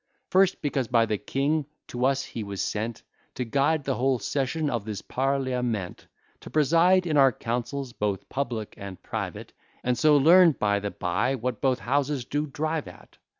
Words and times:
First, 0.31 0.63
because 0.63 0.87
by 0.87 1.05
the 1.05 1.19
King 1.19 1.67
to 1.89 2.07
us 2.07 2.23
he 2.23 2.43
was 2.43 2.59
sent, 2.63 3.03
To 3.35 3.45
guide 3.45 3.83
the 3.83 3.93
whole 3.93 4.17
session 4.17 4.67
of 4.67 4.83
this 4.83 5.03
parliament. 5.03 6.07
To 6.39 6.49
preside 6.49 7.05
in 7.05 7.17
our 7.17 7.31
councils, 7.31 7.93
both 7.93 8.27
public 8.27 8.73
and 8.77 8.99
private, 9.03 9.53
And 9.83 9.95
so 9.95 10.17
learn, 10.17 10.53
by 10.53 10.79
the 10.79 10.89
by, 10.89 11.35
what 11.35 11.61
both 11.61 11.77
houses 11.77 12.25
do 12.25 12.47
drive 12.47 12.87
at. 12.87 13.19